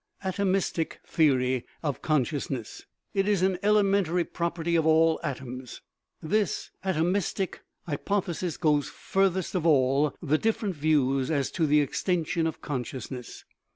[0.23, 5.81] Atomistic theory of consciousness, It is an ele mentary property of all atoms.
[6.23, 12.47] This atomistic hy pothesis goes furthest of all the different views as to the extension
[12.47, 13.45] of consciousness.